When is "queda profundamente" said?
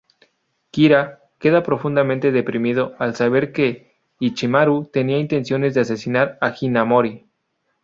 1.39-2.31